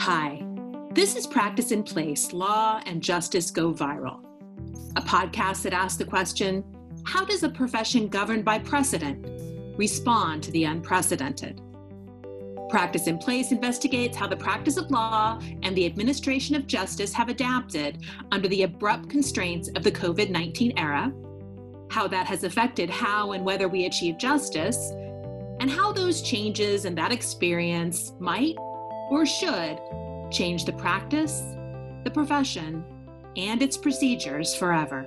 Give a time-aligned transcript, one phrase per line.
[0.00, 0.42] Hi,
[0.92, 4.20] this is Practice in Place Law and Justice Go Viral,
[4.96, 6.64] a podcast that asks the question
[7.04, 9.26] how does a profession governed by precedent
[9.76, 11.60] respond to the unprecedented?
[12.70, 17.28] Practice in Place investigates how the practice of law and the administration of justice have
[17.28, 21.12] adapted under the abrupt constraints of the COVID 19 era,
[21.90, 24.92] how that has affected how and whether we achieve justice,
[25.60, 28.56] and how those changes and that experience might
[29.10, 29.78] or should
[30.30, 31.42] change the practice,
[32.04, 32.84] the profession,
[33.36, 35.06] and its procedures forever.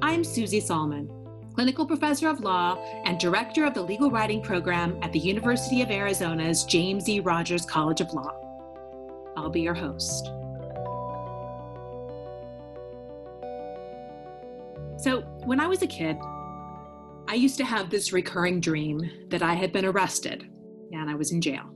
[0.00, 1.10] I'm Susie Salmon,
[1.54, 5.90] clinical professor of law and director of the legal writing program at the University of
[5.90, 7.18] Arizona's James E.
[7.20, 8.32] Rogers College of Law.
[9.36, 10.26] I'll be your host.
[14.98, 16.16] So, when I was a kid,
[17.26, 20.48] I used to have this recurring dream that I had been arrested
[20.92, 21.72] and I was in jail.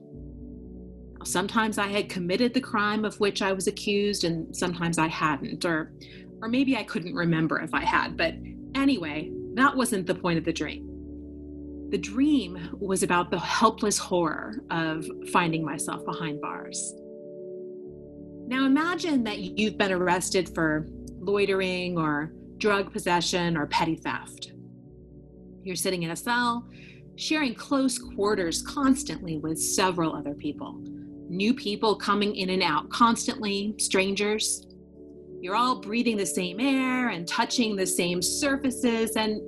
[1.27, 5.65] Sometimes I had committed the crime of which I was accused, and sometimes I hadn't,
[5.65, 5.93] or,
[6.41, 8.17] or maybe I couldn't remember if I had.
[8.17, 8.35] But
[8.77, 10.87] anyway, that wasn't the point of the dream.
[11.91, 16.95] The dream was about the helpless horror of finding myself behind bars.
[18.47, 20.87] Now imagine that you've been arrested for
[21.19, 24.53] loitering or drug possession or petty theft.
[25.65, 26.69] You're sitting in a cell,
[27.17, 30.81] sharing close quarters constantly with several other people
[31.29, 34.67] new people coming in and out constantly, strangers.
[35.41, 39.17] You're all breathing the same air and touching the same surfaces.
[39.17, 39.41] And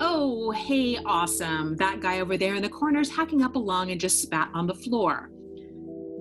[0.00, 1.76] oh, hey, awesome.
[1.76, 4.50] That guy over there in the corner is hacking up a lung and just spat
[4.54, 5.30] on the floor.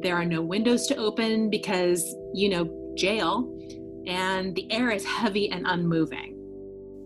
[0.01, 3.51] There are no windows to open because, you know, jail,
[4.07, 6.33] and the air is heavy and unmoving.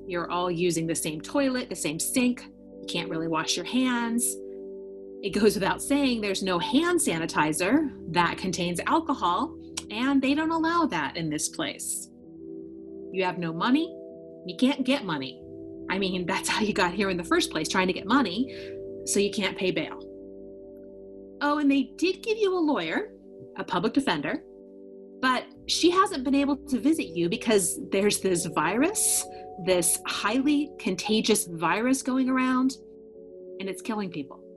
[0.08, 2.44] You're all using the same toilet, the same sink.
[2.82, 4.36] You can't really wash your hands.
[5.22, 9.54] It goes without saying there's no hand sanitizer that contains alcohol,
[9.92, 12.10] and they don't allow that in this place.
[13.12, 13.94] You have no money,
[14.46, 15.42] you can't get money.
[15.90, 18.48] I mean, that's how you got here in the first place, trying to get money,
[19.06, 20.00] so you can't pay bail.
[21.42, 23.12] Oh, and they did give you a lawyer,
[23.58, 24.44] a public defender,
[25.22, 29.26] but she hasn't been able to visit you because there's this virus,
[29.66, 32.78] this highly contagious virus going around,
[33.60, 34.49] and it's killing people.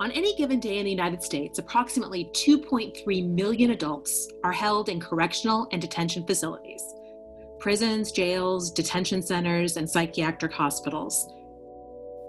[0.00, 4.98] On any given day in the United States, approximately 2.3 million adults are held in
[4.98, 6.82] correctional and detention facilities
[7.58, 11.30] prisons, jails, detention centers, and psychiatric hospitals.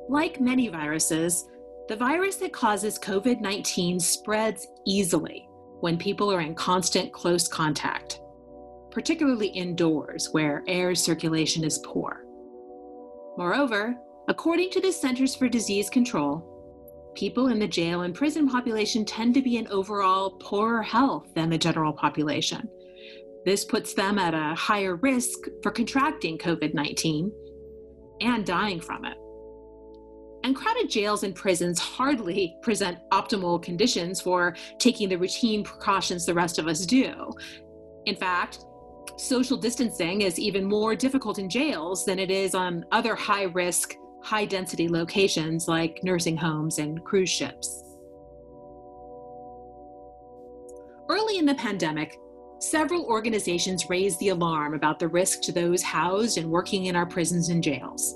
[0.09, 1.47] Like many viruses,
[1.87, 5.47] the virus that causes COVID 19 spreads easily
[5.79, 8.19] when people are in constant close contact,
[8.91, 12.25] particularly indoors where air circulation is poor.
[13.37, 13.95] Moreover,
[14.27, 16.50] according to the Centers for Disease Control,
[17.15, 21.49] people in the jail and prison population tend to be in overall poorer health than
[21.49, 22.67] the general population.
[23.45, 27.31] This puts them at a higher risk for contracting COVID 19
[28.21, 29.17] and dying from it.
[30.43, 36.33] And crowded jails and prisons hardly present optimal conditions for taking the routine precautions the
[36.33, 37.31] rest of us do.
[38.05, 38.65] In fact,
[39.17, 43.95] social distancing is even more difficult in jails than it is on other high risk
[44.23, 47.83] high density locations like nursing homes and cruise ships.
[51.09, 52.17] Early in the pandemic,
[52.59, 57.05] several organizations raised the alarm about the risk to those housed and working in our
[57.05, 58.15] prisons and jails.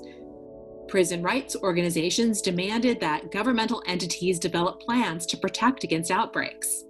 [0.88, 6.84] Prison rights organizations demanded that governmental entities develop plans to protect against outbreaks.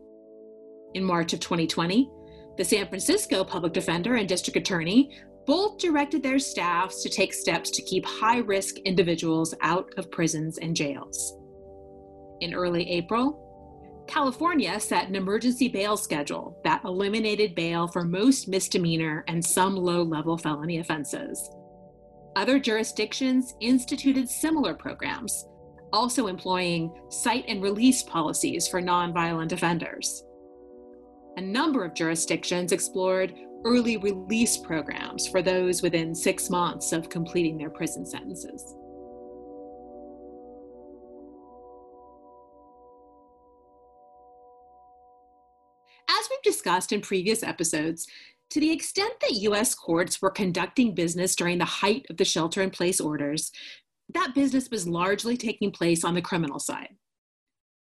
[0.94, 2.10] In March of 2020,
[2.56, 5.10] the San Francisco public defender and district attorney
[5.46, 10.58] both directed their staffs to take steps to keep high risk individuals out of prisons
[10.58, 11.36] and jails.
[12.40, 13.42] In early April,
[14.08, 20.02] California set an emergency bail schedule that eliminated bail for most misdemeanor and some low
[20.02, 21.50] level felony offenses.
[22.36, 25.46] Other jurisdictions instituted similar programs,
[25.92, 30.25] also employing cite and release policies for nonviolent offenders.
[31.36, 33.34] A number of jurisdictions explored
[33.66, 38.74] early release programs for those within six months of completing their prison sentences.
[46.08, 48.06] As we've discussed in previous episodes,
[48.50, 52.62] to the extent that US courts were conducting business during the height of the shelter
[52.62, 53.52] in place orders,
[54.14, 56.94] that business was largely taking place on the criminal side.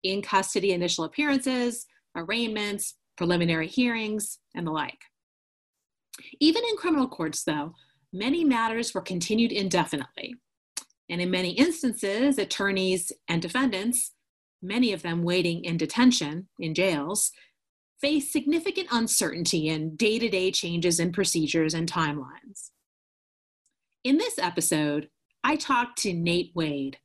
[0.04, 1.86] In custody initial appearances,
[2.18, 5.00] arraignments, preliminary hearings, and the like.
[6.40, 7.74] Even in criminal courts, though,
[8.14, 10.36] many matters were continued indefinitely.
[11.10, 14.12] And in many instances, attorneys and defendants
[14.66, 17.32] many of them waiting in detention in jails,
[18.02, 22.72] face significant uncertainty in day to day changes in procedures and timelines.
[24.04, 25.10] In this episode,
[25.44, 26.98] I talked to Nate Wade,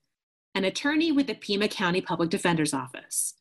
[0.55, 3.35] an attorney with the Pima County Public Defender's Office,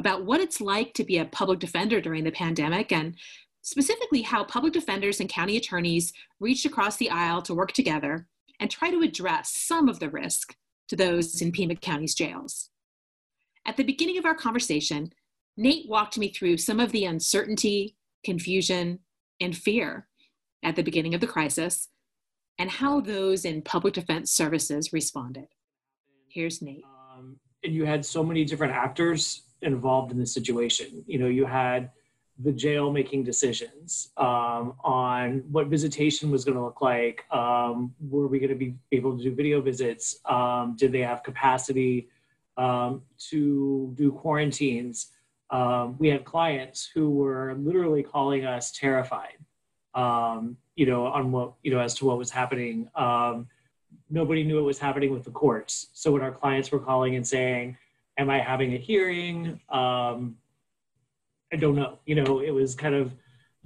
[0.00, 3.14] about what it's like to be a public defender during the pandemic and
[3.60, 6.10] specifically how public defenders and county attorneys
[6.40, 8.26] reached across the aisle to work together
[8.60, 10.56] and try to address some of the risk
[10.88, 12.70] to those in Pima County's jails.
[13.66, 15.12] At the beginning of our conversation,
[15.58, 17.94] Nate walked me through some of the uncertainty,
[18.24, 19.00] confusion,
[19.38, 20.08] and fear
[20.62, 21.88] at the beginning of the crisis
[22.58, 25.48] and how those in public defense services responded.
[26.30, 26.84] Here's Nate.
[26.84, 31.04] Um, and you had so many different actors involved in the situation.
[31.06, 31.90] You know, you had
[32.42, 37.24] the jail making decisions um, on what visitation was going to look like.
[37.30, 40.20] Um, were we going to be able to do video visits?
[40.24, 42.08] Um, did they have capacity
[42.56, 45.08] um, to do quarantines?
[45.50, 49.36] Um, we had clients who were literally calling us terrified,
[49.94, 52.88] um, you know, on what, you know, as to what was happening.
[54.08, 55.88] nobody knew what was happening with the courts.
[55.92, 57.76] So when our clients were calling and saying,
[58.18, 59.60] am I having a hearing?
[61.52, 61.98] I don't know.
[62.06, 63.14] You know, it was kind of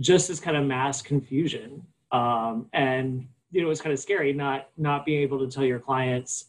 [0.01, 4.33] just this kind of mass confusion, um, and you know, it was kind of scary
[4.33, 6.47] not not being able to tell your clients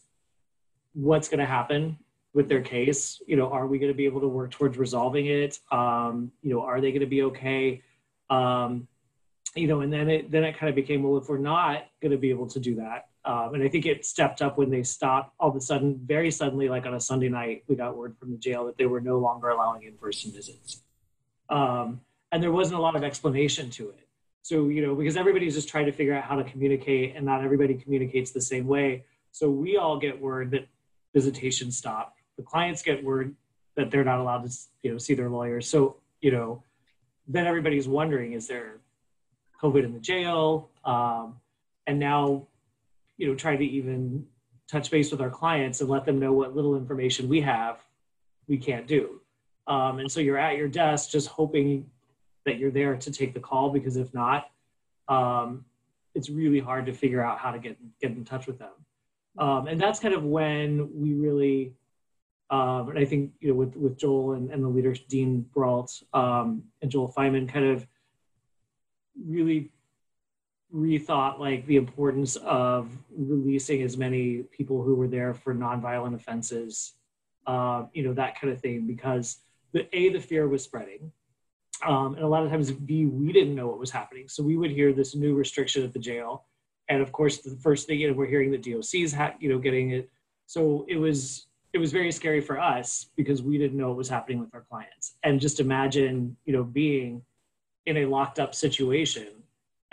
[0.94, 1.98] what's going to happen
[2.32, 3.20] with their case.
[3.26, 5.58] You know, are we going to be able to work towards resolving it?
[5.70, 7.82] Um, you know, are they going to be okay?
[8.30, 8.88] Um,
[9.54, 12.12] you know, and then it then it kind of became well, if we're not going
[12.12, 14.82] to be able to do that, um, and I think it stepped up when they
[14.82, 18.16] stopped all of a sudden, very suddenly, like on a Sunday night, we got word
[18.18, 20.82] from the jail that they were no longer allowing in-person visits
[21.48, 22.00] um,
[22.32, 24.08] and there wasn't a lot of explanation to it.
[24.42, 27.42] So you know, because everybody's just trying to figure out how to communicate, and not
[27.42, 29.04] everybody communicates the same way.
[29.32, 30.68] So we all get word that
[31.14, 32.20] visitation stopped.
[32.36, 33.34] The clients get word
[33.76, 35.68] that they're not allowed to you know see their lawyers.
[35.68, 36.62] So you know,
[37.26, 38.78] then everybody's wondering: is there
[39.60, 40.70] COVID in the jail?
[40.84, 41.40] Um,
[41.88, 42.46] and now,
[43.16, 44.26] you know, trying to even
[44.70, 47.80] touch base with our clients and let them know what little information we have,
[48.48, 49.20] we can't do.
[49.66, 51.88] Um, and so you're at your desk just hoping
[52.44, 54.50] that you're there to take the call because if not,
[55.08, 55.64] um,
[56.14, 58.70] it's really hard to figure out how to get get in touch with them.
[59.38, 61.74] Um, and that's kind of when we really,
[62.50, 66.02] um, and I think you know with with Joel and, and the leaders Dean Brault
[66.14, 67.86] um, and Joel Feinman kind of
[69.26, 69.72] really
[70.74, 76.94] rethought like the importance of releasing as many people who were there for nonviolent offenses,
[77.46, 79.38] uh, you know that kind of thing because
[79.72, 81.12] the A, the fear was spreading.
[81.84, 84.28] Um, and a lot of times, B, we didn't know what was happening.
[84.28, 86.46] So we would hear this new restriction at the jail.
[86.88, 89.58] And of course, the first thing, you know, we're hearing that DOC's, ha- you know,
[89.58, 90.08] getting it.
[90.46, 94.08] So it was, it was very scary for us because we didn't know what was
[94.08, 95.16] happening with our clients.
[95.22, 97.22] And just imagine, you know, being
[97.84, 99.26] in a locked up situation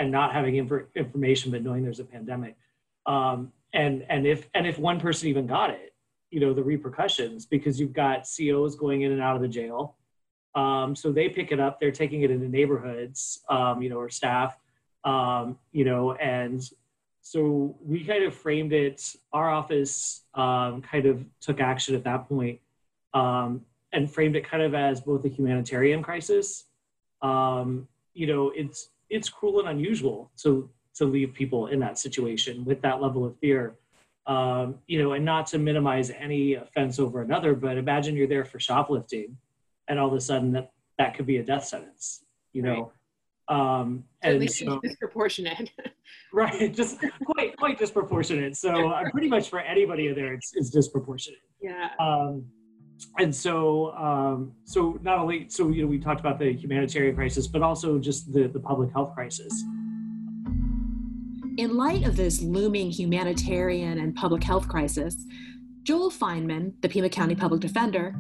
[0.03, 2.55] and not having inf- information, but knowing there's a pandemic.
[3.05, 5.93] Um, and, and if, and if one person even got it,
[6.33, 9.95] you know the repercussions because you've got COs going in and out of the jail.
[10.55, 11.79] Um, so they pick it up.
[11.79, 14.57] They're taking it into neighborhoods, um, you know, or staff,
[15.03, 16.67] um, you know, and
[17.21, 19.15] so we kind of framed it.
[19.31, 22.59] Our office um, kind of took action at that point,
[23.13, 23.61] um,
[23.93, 26.65] and framed it kind of as both a humanitarian crisis.
[27.21, 32.63] Um, you know, it's it's cruel and unusual to to leave people in that situation
[32.65, 33.75] with that level of fear
[34.25, 38.45] um, you know, and not to minimize any offense over another, but imagine you're there
[38.45, 39.37] for shoplifting,
[39.87, 42.23] and all of a sudden that that could be a death sentence.
[42.53, 42.91] You know,
[43.49, 43.81] right.
[43.81, 45.71] um, and so, disproportionate.
[46.33, 48.55] right, just quite quite disproportionate.
[48.55, 51.41] So uh, pretty much for anybody in there, it's, it's disproportionate.
[51.61, 51.89] Yeah.
[51.99, 52.45] Um,
[53.19, 57.47] and so um, so not only so you know we talked about the humanitarian crisis,
[57.47, 59.63] but also just the the public health crisis.
[61.57, 65.15] In light of this looming humanitarian and public health crisis,
[65.83, 68.15] Joel Feinman, the Pima County Public Defender,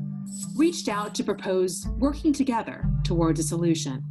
[0.55, 4.03] reached out to propose working together towards a solution.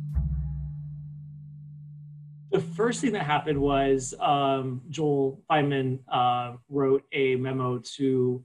[2.51, 8.45] The first thing that happened was um, Joel Feinman uh, wrote a memo to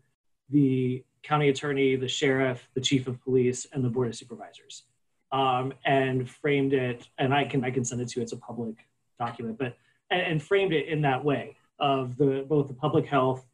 [0.50, 4.84] the county attorney, the sheriff, the chief of police, and the board of supervisors,
[5.32, 7.08] um, and framed it.
[7.18, 8.24] And I can I can send it to you.
[8.24, 8.76] It's a public
[9.20, 9.76] document, but
[10.10, 13.46] and, and framed it in that way of the both the public health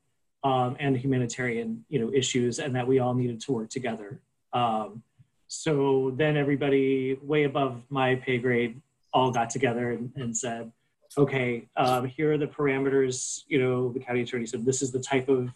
[0.43, 4.19] um, and the humanitarian you know issues, and that we all needed to work together.
[4.53, 5.01] Um,
[5.47, 8.81] so then everybody way above my pay grade
[9.13, 10.71] all got together and, and said,
[11.15, 13.43] okay, um, here are the parameters.
[13.47, 15.51] You know, the county attorney said this is the type of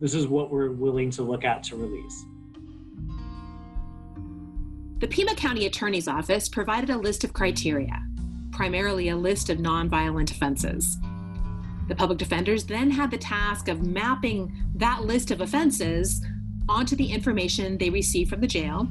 [0.00, 2.24] this is what we're willing to look at to release.
[5.00, 8.02] The Pima County Attorney's Office provided a list of criteria,
[8.52, 10.96] primarily a list of nonviolent offenses.
[11.88, 16.24] The public defenders then had the task of mapping that list of offenses
[16.68, 18.88] onto the information they received from the jail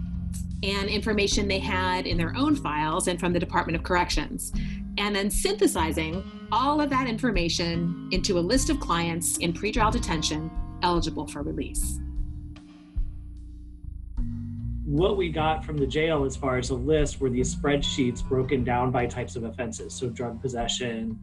[0.63, 4.51] and information they had in their own files and from the Department of Corrections,
[4.97, 10.49] and then synthesizing all of that information into a list of clients in pretrial detention
[10.83, 11.99] eligible for release.
[14.85, 18.63] What we got from the jail as far as a list were these spreadsheets broken
[18.63, 19.93] down by types of offenses.
[19.93, 21.19] So, drug possession,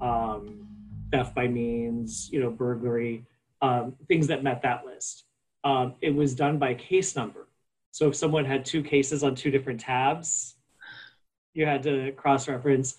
[0.00, 0.66] um,
[1.12, 3.24] theft by means, you know, burglary,
[3.62, 5.24] um, things that met that list.
[5.62, 7.48] Um, it was done by case number.
[7.94, 10.56] So if someone had two cases on two different tabs,
[11.54, 12.96] you had to cross reference.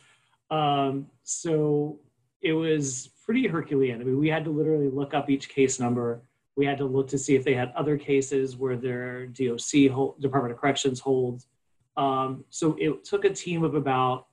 [0.50, 2.00] Um, so
[2.41, 4.01] it was pretty Herculean.
[4.01, 6.22] I mean, we had to literally look up each case number.
[6.55, 10.22] We had to look to see if they had other cases where their DOC, hold,
[10.22, 11.48] Department of Corrections holds.
[11.98, 14.27] Um, so it took a team of about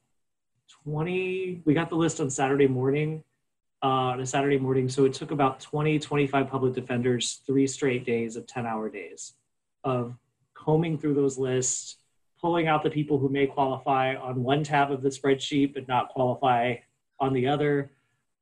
[0.84, 3.24] 20, we got the list on Saturday morning,
[3.82, 4.88] uh, on a Saturday morning.
[4.88, 9.34] So it took about 20, 25 public defenders, three straight days of 10 hour days
[9.84, 10.16] of
[10.54, 11.96] combing through those lists,
[12.40, 16.08] pulling out the people who may qualify on one tab of the spreadsheet but not
[16.10, 16.74] qualify
[17.18, 17.90] on the other.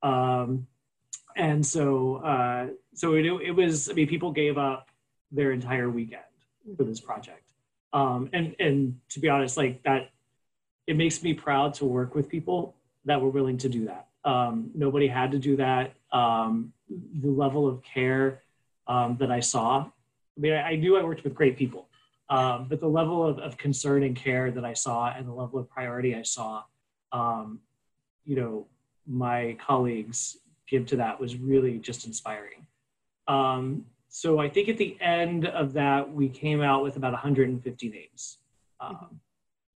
[0.02, 0.66] Um,
[1.36, 3.88] and so, uh, so it, it was.
[3.88, 4.88] I mean, people gave up
[5.30, 6.22] their entire weekend
[6.76, 7.52] for this project.
[7.92, 10.10] Um, and and to be honest, like that,
[10.86, 14.08] it makes me proud to work with people that were willing to do that.
[14.24, 15.94] Um, nobody had to do that.
[16.12, 18.42] Um, the level of care
[18.86, 19.86] um, that I saw.
[20.36, 21.88] I mean, I, I knew I worked with great people,
[22.28, 25.58] um, but the level of, of concern and care that I saw and the level
[25.58, 26.64] of priority I saw,
[27.12, 27.60] um,
[28.24, 28.66] you know,
[29.06, 30.38] my colleagues
[30.68, 32.66] give to that was really just inspiring.
[33.28, 37.88] Um, so I think at the end of that, we came out with about 150
[37.88, 38.38] names,
[38.80, 39.20] um,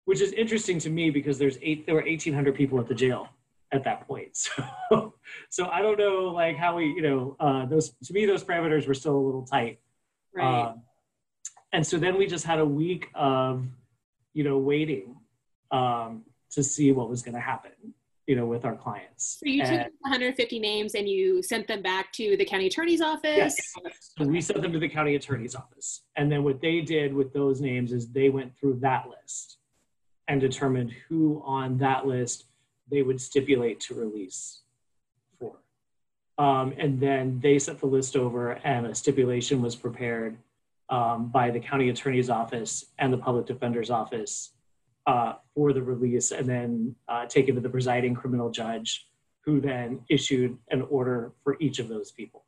[0.04, 3.28] which is interesting to me because there's eight, there were 1,800 people at the jail
[3.72, 4.36] at that point.
[4.90, 5.14] So,
[5.48, 8.88] so I don't know like how we, you know, uh, those to me those parameters
[8.88, 9.78] were still a little tight.
[10.34, 10.70] Right.
[10.70, 10.82] Um,
[11.72, 13.64] and so then we just had a week of
[14.32, 15.16] you know waiting
[15.70, 17.94] um, to see what was going to happen
[18.30, 19.40] you know with our clients.
[19.40, 23.00] So you and, took 150 names and you sent them back to the county attorney's
[23.00, 23.36] office?
[23.36, 23.74] Yes.
[24.16, 26.02] so we sent them to the county attorney's office.
[26.14, 29.58] And then what they did with those names is they went through that list
[30.28, 32.44] and determined who on that list
[32.88, 34.60] they would stipulate to release
[35.40, 35.56] for.
[36.38, 40.36] Um, and then they sent the list over and a stipulation was prepared
[40.88, 44.52] um, by the county attorney's office and the public defender's office
[45.10, 48.90] uh, for the release and then uh, taken to the presiding criminal judge
[49.44, 52.44] who then issued an order for each of those people.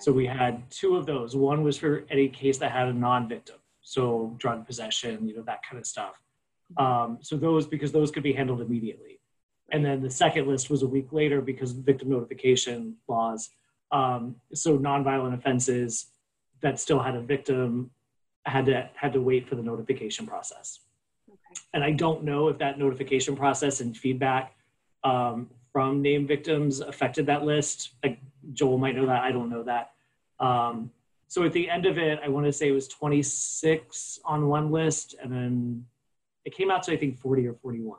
[0.00, 1.36] So we had two of those.
[1.36, 5.60] One was for any case that had a non-victim, so drug possession, you know, that
[5.68, 6.14] kind of stuff.
[6.76, 9.20] Um, so those, because those could be handled immediately.
[9.70, 13.50] And then the second list was a week later because victim notification laws.
[13.92, 16.06] Um, so nonviolent offenses,
[16.62, 17.90] that still had a victim
[18.44, 20.80] had to had to wait for the notification process.
[21.74, 24.54] And I don't know if that notification process and feedback
[25.04, 27.90] um, from named victims affected that list.
[28.02, 28.18] Like
[28.52, 29.22] Joel might know that.
[29.22, 29.92] I don't know that.
[30.38, 30.90] Um,
[31.28, 34.70] so at the end of it, I want to say it was 26 on one
[34.70, 35.84] list, and then
[36.44, 37.98] it came out to I think 40 or 41.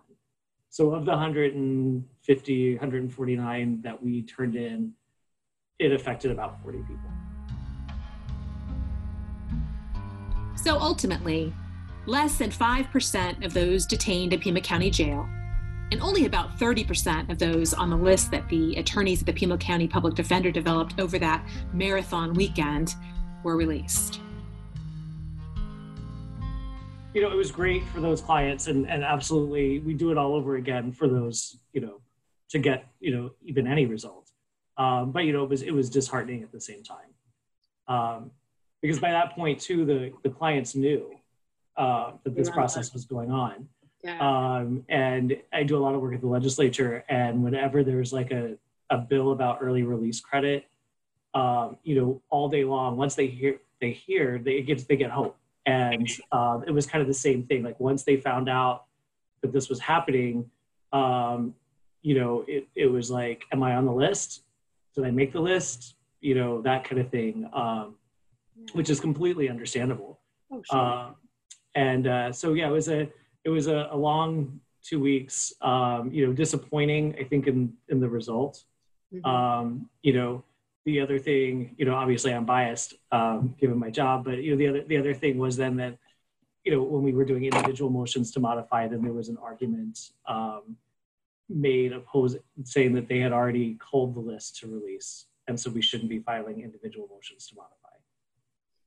[0.69, 4.93] So of the 150, 149 that we turned in,
[5.79, 7.09] it affected about 40 people.
[10.55, 11.53] So ultimately,
[12.07, 15.27] less than 5% of those detained in Pima County Jail,
[15.91, 19.57] and only about 30% of those on the list that the attorneys at the Pima
[19.57, 22.95] County Public Defender developed over that marathon weekend,
[23.43, 24.19] were released.
[27.13, 30.33] You know, it was great for those clients, and, and absolutely, we do it all
[30.33, 32.01] over again for those, you know,
[32.49, 34.31] to get, you know, even any result.
[34.77, 37.13] Um, but, you know, it was, it was disheartening at the same time.
[37.87, 38.31] Um,
[38.81, 41.16] because by that point too the the clients knew
[41.77, 43.67] uh, that this process was going on.
[44.03, 44.19] Yeah.
[44.19, 48.29] um, and i do a lot of work at the legislature and whenever there's like
[48.31, 48.55] a,
[48.91, 50.67] a bill about early release credit
[51.33, 55.09] um, you know all day long once they hear they hear they get they get
[55.09, 55.35] hope
[55.67, 57.61] and um, it was kind of the same thing.
[57.61, 58.85] Like once they found out
[59.41, 60.49] that this was happening
[60.93, 61.53] um,
[62.01, 64.43] you know it, it was like am i on the list?
[64.95, 65.95] Did i make the list?
[66.21, 67.95] You know that kind of thing um,
[68.73, 70.19] which is completely understandable.
[70.51, 70.79] Oh, sure.
[70.79, 71.09] Uh,
[71.77, 73.09] and uh, so yeah, it was a
[73.45, 75.53] it was a, a long two weeks.
[75.61, 78.63] Um, you know, disappointing I think in in the result.
[79.13, 79.25] Mm-hmm.
[79.25, 80.43] Um, you know,
[80.85, 84.57] the other thing, you know, obviously I'm biased um, given my job, but you know
[84.57, 85.97] the other the other thing was then that
[86.65, 90.11] you know, when we were doing individual motions to modify, then there was an argument
[90.27, 90.75] um,
[91.47, 95.81] made opposing, saying that they had already called the list to release, and so we
[95.81, 97.86] shouldn't be filing individual motions to modify.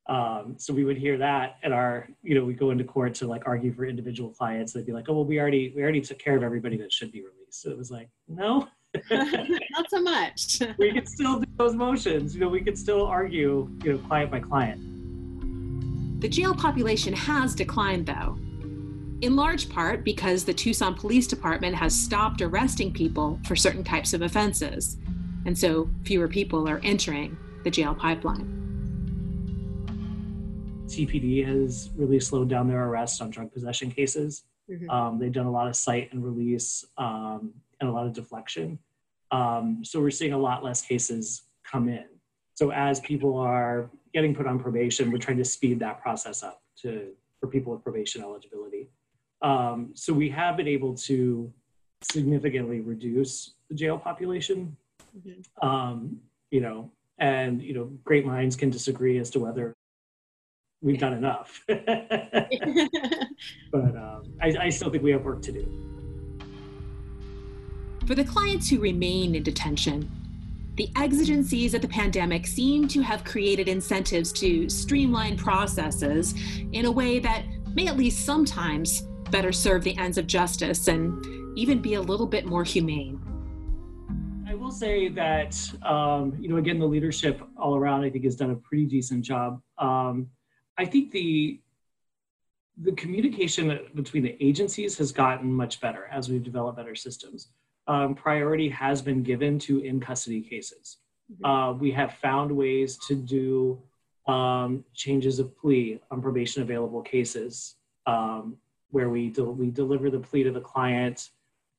[0.07, 3.27] Um, so we would hear that at our, you know, we go into court to
[3.27, 4.73] like argue for individual clients.
[4.73, 7.11] They'd be like, "Oh, well, we already we already took care of everybody that should
[7.11, 8.67] be released." So it was like, no,
[9.11, 10.61] not so much.
[10.77, 12.33] we could still do those motions.
[12.33, 16.21] You know, we could still argue, you know, client by client.
[16.21, 18.37] The jail population has declined, though,
[19.21, 24.13] in large part because the Tucson Police Department has stopped arresting people for certain types
[24.13, 24.97] of offenses,
[25.45, 28.60] and so fewer people are entering the jail pipeline.
[30.91, 34.43] TPD has really slowed down their arrests on drug possession cases.
[34.69, 34.89] Mhm.
[34.89, 38.79] Um, they've done a lot of cite and release um, and a lot of deflection.
[39.31, 42.05] Um, so we're seeing a lot less cases come in.
[42.53, 46.61] So as people are getting put on probation, we're trying to speed that process up
[46.81, 48.87] to for people with probation eligibility.
[49.41, 51.51] Um, so we have been able to
[52.01, 54.77] significantly reduce the jail population.
[55.17, 55.43] Mhm.
[55.63, 56.21] Um,
[56.51, 59.75] you know, and you know, great minds can disagree as to whether
[60.81, 61.63] we've done enough.
[61.67, 61.83] but
[63.73, 65.67] um, I, I still think we have work to do.
[68.07, 70.09] For the clients who remain in detention,
[70.75, 76.33] the exigencies of the pandemic seem to have created incentives to streamline processes
[76.71, 77.43] in a way that
[77.75, 81.25] may at least sometimes better serve the ends of justice and
[81.57, 83.21] even be a little bit more humane.
[84.47, 88.35] I will say that, um, you know, again, the leadership all around, I think, has
[88.35, 89.61] done a pretty decent job.
[89.77, 90.27] Um,
[90.81, 91.59] I think the
[92.81, 97.49] the communication between the agencies has gotten much better as we've developed better systems.
[97.85, 100.97] Um, priority has been given to in custody cases.
[101.43, 103.79] Uh, we have found ways to do
[104.27, 107.75] um, changes of plea on probation available cases
[108.07, 108.57] um,
[108.89, 111.29] where we, del- we deliver the plea to the client,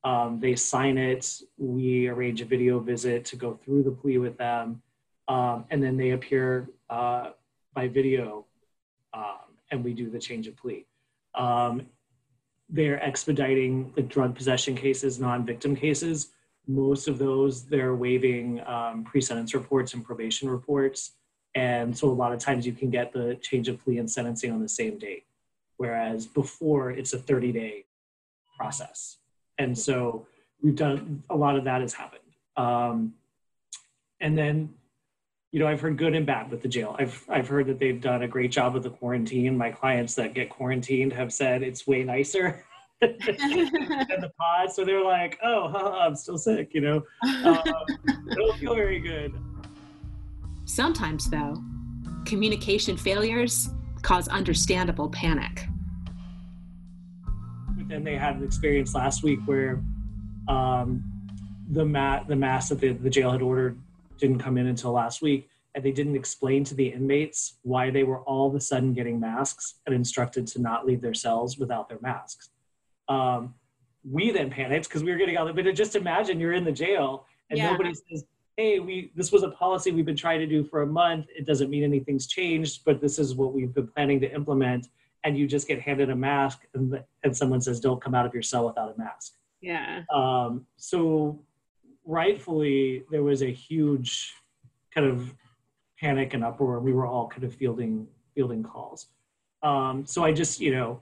[0.05, 1.23] um, they sign it,
[1.57, 4.81] we arrange a video visit to go through the plea with them,
[5.27, 7.31] um, and then they appear uh,
[7.73, 8.45] by video
[9.13, 10.85] um, and we do the change of plea.
[11.35, 11.87] Um,
[12.69, 16.29] they're expediting the drug possession cases, non-victim cases.
[16.67, 21.11] Most of those, they're waiving um, pre-sentence reports and probation reports.
[21.55, 24.51] And so a lot of times you can get the change of plea and sentencing
[24.51, 25.25] on the same date.
[25.77, 27.85] Whereas before it's a 30 day
[28.57, 29.17] process.
[29.57, 30.25] And so
[30.61, 32.21] we've done, a lot of that has happened.
[32.55, 33.13] Um,
[34.19, 34.73] and then
[35.53, 36.95] you know, I've heard good and bad with the jail.
[36.97, 39.55] I've I've heard that they've done a great job with the quarantine.
[39.55, 42.65] My clients that get quarantined have said it's way nicer
[43.01, 44.71] than the pod.
[44.71, 46.71] So they're like, oh, haha, I'm still sick.
[46.73, 47.03] You know,
[47.45, 47.61] um,
[48.31, 49.31] don't feel very good.
[50.65, 51.63] Sometimes, though,
[52.25, 53.69] communication failures
[54.01, 55.67] cause understandable panic.
[57.77, 59.83] But then they had an experience last week where
[60.47, 61.03] um,
[61.69, 63.77] the mat the mask that the, the jail had ordered
[64.17, 68.03] didn't come in until last week and they didn't explain to the inmates why they
[68.03, 71.89] were all of a sudden getting masks and instructed to not leave their cells without
[71.89, 72.49] their masks.
[73.09, 73.55] Um,
[74.09, 75.47] we then panicked because we were getting out.
[75.47, 77.71] Of But just imagine you're in the jail and Yeah.
[77.71, 78.25] nobody says,
[78.57, 81.27] "Hey, we this was a policy we've been trying to do for a month.
[81.35, 84.89] It doesn't mean anything's changed, but this is what we've been planning to implement."
[85.23, 88.33] And you just get handed a mask, and, and someone says, "Don't come out of
[88.33, 90.03] your cell without a mask." yeah.
[90.13, 91.41] Um, so
[92.05, 94.33] rightfully, there was a huge
[94.93, 95.33] kind of
[95.99, 96.79] panic and uproar.
[96.79, 99.07] We were all kind of fielding fielding calls.
[99.61, 101.01] Um, so I just, you know,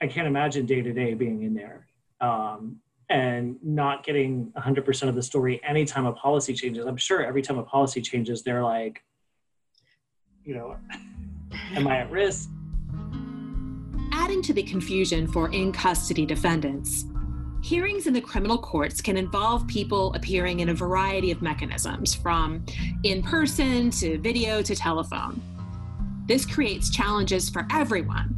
[0.00, 1.86] I can't imagine day to day being in there
[2.20, 2.76] um,
[3.10, 6.86] and not getting 100% of the story anytime a policy changes.
[6.86, 9.02] I'm sure every time a policy changes, they're like,
[10.44, 10.76] you know,
[11.74, 12.48] am I at risk?
[14.12, 17.04] Adding to the confusion for in custody defendants,
[17.62, 22.64] hearings in the criminal courts can involve people appearing in a variety of mechanisms, from
[23.04, 25.40] in person to video to telephone.
[26.26, 28.34] This creates challenges for everyone,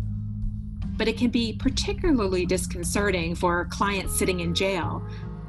[0.99, 5.03] but it can be particularly disconcerting for clients sitting in jail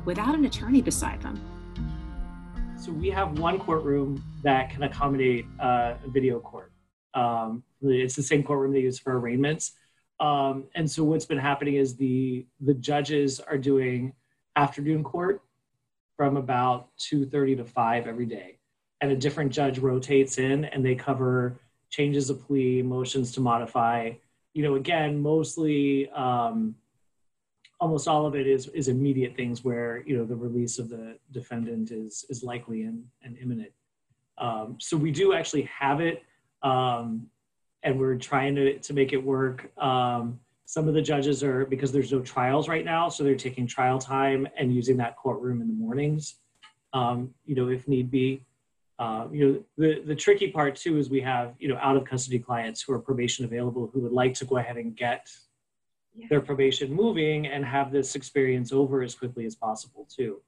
[0.06, 1.40] without an attorney beside them.
[2.80, 6.72] So we have one courtroom that can accommodate a video court.
[7.14, 9.74] Um, it's the same courtroom they use for arraignments.
[10.20, 14.14] Um, and so what's been happening is the the judges are doing
[14.56, 15.42] afternoon court
[16.16, 18.58] from about 2.30 to 5 every day.
[19.02, 24.12] And a different judge rotates in and they cover changes of plea, motions to modify.
[24.54, 26.76] You know, again, mostly um,
[27.80, 31.18] almost all of it is is immediate things where you know the release of the
[31.32, 33.72] defendant is is likely and, and imminent.
[34.38, 36.24] Um, so we do actually have it,
[36.62, 37.28] um,
[37.86, 39.72] and we're trying to, to make it work.
[39.78, 43.66] Um, some of the judges are, because there's no trials right now, so they're taking
[43.68, 46.36] trial time and using that courtroom in the mornings,
[46.92, 48.44] um, you know, if need be.
[48.98, 52.04] Uh, you know, the, the tricky part too is we have, you know, out of
[52.06, 55.30] custody clients who are probation available who would like to go ahead and get
[56.16, 56.28] Yeah.
[56.30, 60.42] their probation moving and have this experience over as quickly as possible too.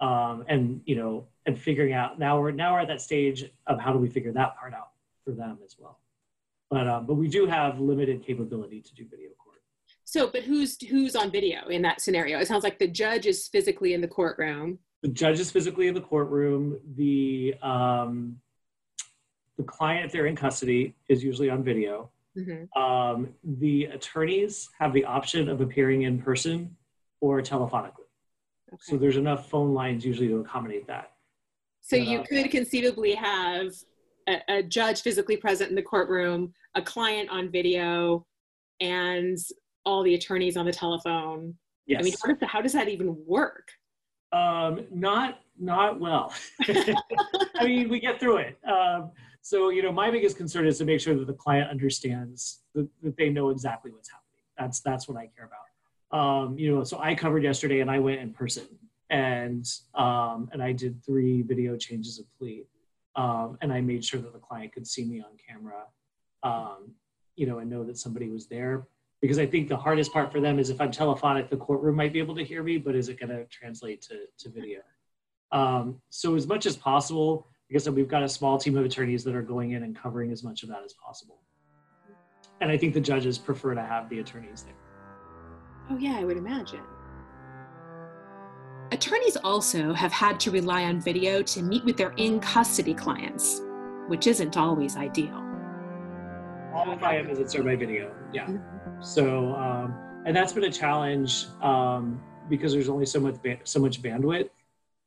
[0.00, 1.12] Um, and, you know,
[1.46, 4.32] and figuring out now we're now we're at that stage of how do we figure
[4.32, 4.90] that part out
[5.24, 5.98] for them as well.
[6.72, 9.58] But um, but we do have limited capability to do video court.
[10.04, 12.38] So, but who's who's on video in that scenario?
[12.38, 14.78] It sounds like the judge is physically in the courtroom.
[15.02, 16.80] The judge is physically in the courtroom.
[16.96, 18.38] The um,
[19.58, 22.10] the client, if they're in custody, is usually on video.
[22.38, 22.74] Mhm.
[22.74, 26.74] Um, the attorneys have the option of appearing in person
[27.20, 28.08] or telephonically.
[28.80, 31.12] So there's enough phone lines usually to accommodate that.
[31.82, 33.74] So you Uh, could conceivably have
[34.28, 38.26] a, a judge physically present in the courtroom, a client on video,
[38.80, 39.38] and
[39.84, 41.54] all the attorneys on the telephone.
[41.86, 42.00] Yes.
[42.00, 43.72] I mean, how does, that, how does that even work?
[44.32, 46.32] um, not not well.
[46.68, 48.58] I mean, we get through it.
[48.66, 49.10] Um,
[49.42, 52.88] so you know, my biggest concern is to make sure that the client understands that,
[53.02, 54.40] that they know exactly what's happening.
[54.58, 56.18] That's that's what I care about.
[56.18, 58.64] Um, you know, so I covered yesterday, and I went in person,
[59.10, 62.64] and um, and I did three video changes of plea,
[63.16, 65.84] um, and I made sure that the client could see me on camera,
[66.42, 66.92] um,
[67.36, 68.86] you know, and know that somebody was there.
[69.20, 72.12] Because I think the hardest part for them is if I'm telephonic, the courtroom might
[72.12, 74.80] be able to hear me, but is it going to translate to, to video?
[75.52, 79.24] Um, so as much as possible, I said, we've got a small team of attorneys
[79.24, 81.40] that are going in and covering as much of that as possible.
[82.60, 84.74] And I think the judges prefer to have the attorneys there.
[85.90, 86.82] Oh yeah, I would imagine.
[88.92, 93.62] Attorneys also have had to rely on video to meet with their in custody clients,
[94.08, 95.42] which isn't always ideal.
[96.74, 98.14] All the client visits are by video.
[98.34, 98.50] Yeah.
[99.00, 99.94] So, um,
[100.26, 104.50] and that's been a challenge um, because there's only so much ba- so much bandwidth.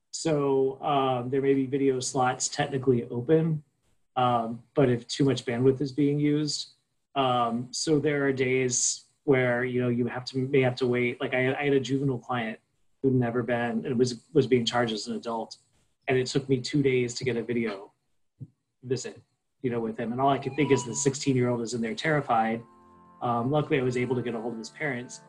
[0.10, 3.62] So um, there may be video slots technically open,
[4.15, 6.69] um, but if too much bandwidth is being used,
[7.13, 11.21] um, so there are days where you know you have to may have to wait.
[11.21, 12.58] Like I, I had a juvenile client
[13.06, 15.58] who'd never been and was was being charged as an adult,
[16.08, 17.91] and it took me two days to get a video
[18.84, 19.22] visit,
[19.62, 20.12] you know, with him.
[20.12, 22.63] And all I could think is the 16 year old is in there terrified.
[23.22, 25.22] Um, luckily, I was able to get a hold of his parents.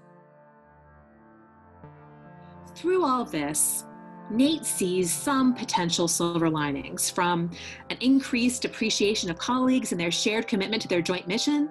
[2.75, 3.85] Through all this,
[4.31, 7.51] Nate sees some potential silver linings from
[7.91, 11.69] an increased appreciation of colleagues and their shared commitment to their joint mission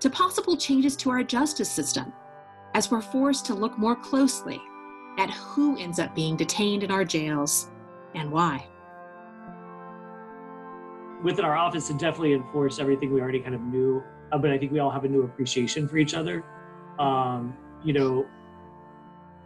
[0.00, 2.12] to possible changes to our justice system
[2.74, 4.60] as we're forced to look more closely
[5.18, 7.68] at who ends up being detained in our jails
[8.14, 8.66] and why.
[11.22, 14.58] Within our office, it definitely enforced everything we already kind of knew, uh, but I
[14.58, 16.44] think we all have a new appreciation for each other.
[16.98, 18.26] Um, you know,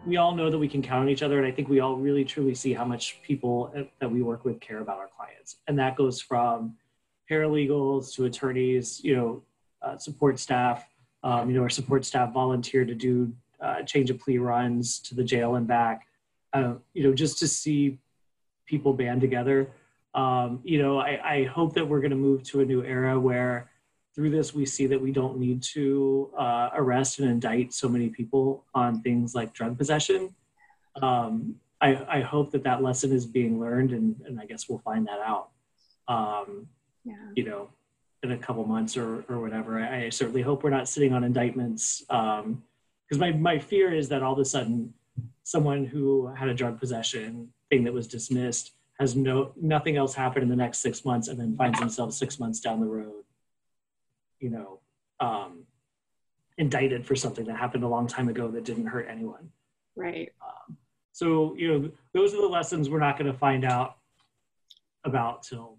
[0.06, 1.96] we all know that we can count on each other, and I think we all
[1.96, 5.56] really truly see how much people uh, that we work with care about our clients,
[5.66, 6.74] and that goes from
[7.30, 9.42] paralegals to attorneys, you know,
[9.82, 10.84] uh, support staff.
[11.22, 13.32] Um, you know, our support staff volunteer to do
[13.64, 15.98] uh, change of plea runs to the jail and back.
[16.52, 17.98] Uh, you know, just to see
[18.66, 19.58] people band together.
[20.14, 23.18] Um, you know, I, I hope that we're going to move to a new era
[23.28, 23.56] where
[24.14, 28.08] through this we see that we don't need to uh, arrest and indict so many
[28.08, 30.20] people on things like drug possession.
[31.02, 34.84] Um, I, I hope that that lesson is being learned, and, and I guess we'll
[34.90, 35.48] find that out.
[36.06, 36.68] Um,
[37.04, 37.14] Yeah.
[37.38, 37.62] you know,
[38.22, 39.70] in a couple months or, or whatever.
[39.80, 42.04] I, I certainly hope we're not sitting on indictments.
[43.08, 44.94] Because my, my fear is that all of a sudden,
[45.42, 50.42] someone who had a drug possession thing that was dismissed has no nothing else happen
[50.42, 53.24] in the next six months, and then finds themselves six months down the road,
[54.38, 54.80] you know,
[55.20, 55.64] um,
[56.58, 59.50] indicted for something that happened a long time ago that didn't hurt anyone.
[59.96, 60.32] Right.
[60.40, 60.76] Um,
[61.12, 63.96] so you know, those are the lessons we're not going to find out
[65.04, 65.78] about till,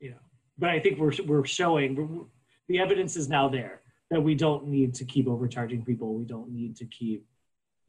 [0.00, 0.16] you know.
[0.58, 2.26] But I think we're we're showing
[2.68, 3.82] the evidence is now there
[4.14, 6.14] that we don't need to keep overcharging people.
[6.14, 7.26] We don't need to keep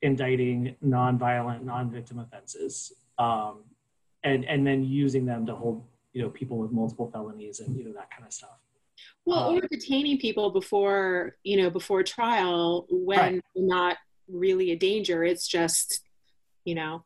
[0.01, 3.59] indicting non-violent, non-victim offenses, um,
[4.23, 7.83] and and then using them to hold you know people with multiple felonies and you
[7.83, 8.57] know that kind of stuff.
[9.23, 13.41] Well, Um, or detaining people before you know before trial when Right.
[13.55, 15.23] not really a danger.
[15.23, 16.01] It's just
[16.63, 17.05] you know.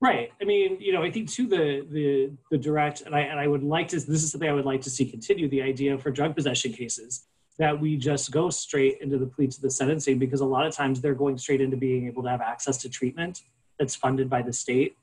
[0.00, 0.32] Right.
[0.42, 3.46] I mean, you know, I think too the the the direct and I and I
[3.46, 6.10] would like to this is something I would like to see continue the idea for
[6.10, 10.40] drug possession cases that we just go straight into the plea to the sentencing because
[10.40, 13.42] a lot of times they're going straight into being able to have access to treatment
[13.78, 14.96] that's funded by the state.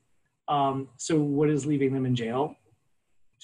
[0.48, 2.56] Um, so what is leaving them in jail?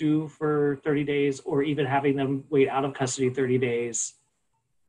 [0.02, 4.16] due for 30 days or even having them wait out of custody 30 days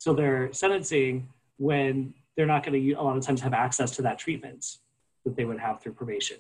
[0.01, 4.03] till their sentencing when they're not going to a lot of times have access to
[4.03, 4.79] that treatment
[5.25, 6.39] that they would have through probation.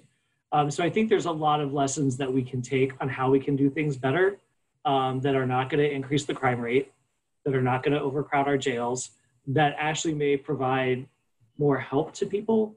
[0.52, 3.30] Um, so I think there's a lot of lessons that we can take on how
[3.30, 4.38] we can do things better
[4.84, 6.92] um, that are not going to increase the crime rate,
[7.44, 9.10] that are not going to overcrowd our jails,
[9.46, 11.06] that actually may provide
[11.58, 12.76] more help to people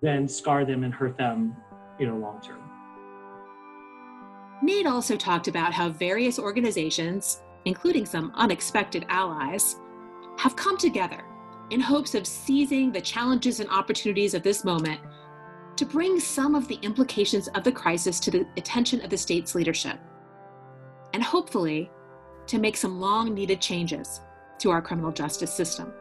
[0.00, 1.56] than scar them and hurt them,
[1.98, 2.58] you know, long term.
[4.62, 9.76] Nate also talked about how various organizations, including some unexpected allies,
[10.38, 11.24] have come together
[11.70, 15.00] in hopes of seizing the challenges and opportunities of this moment
[15.76, 19.54] to bring some of the implications of the crisis to the attention of the state's
[19.54, 19.98] leadership,
[21.14, 21.90] and hopefully
[22.46, 24.20] to make some long needed changes
[24.58, 25.92] to our criminal justice system.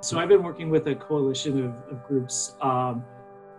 [0.00, 3.04] So I've been working with a coalition of, of groups um,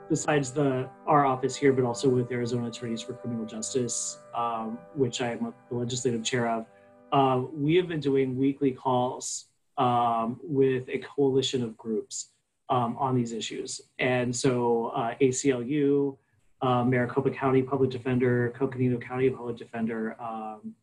[0.10, 5.22] besides the our office here, but also with Arizona Attorneys for Criminal Justice, um, which
[5.22, 6.66] I am the legislative chair of.
[7.12, 9.46] Uh, we have been doing weekly calls
[9.78, 12.30] um, with a coalition of groups
[12.70, 13.82] um, on these issues.
[14.00, 16.18] And so uh, ACLU,
[16.62, 20.74] uh, Maricopa County Public Defender, Coconino County Public Defender, um,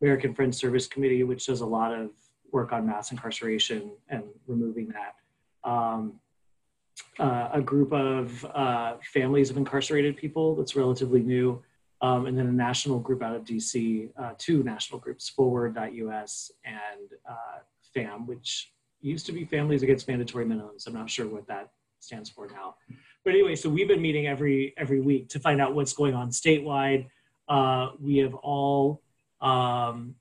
[0.00, 2.10] American Friends Service Committee, which does a lot of
[2.52, 5.68] work on mass incarceration and removing that.
[5.68, 6.20] Um,
[7.18, 11.62] uh, a group of uh, families of incarcerated people that's relatively new,
[12.00, 17.10] um, and then a national group out of DC, uh, two national groups, FWD.us and
[17.28, 17.58] uh,
[17.96, 20.86] FAMM, which used to be Families Against Mandatory Minimums.
[20.86, 22.76] I'm not sure what that stands for now.
[23.24, 26.30] But anyway, so we've been meeting every every week to find out what's going on
[26.30, 27.06] statewide.
[27.48, 29.02] Uh, we have all
[29.44, 30.16] um,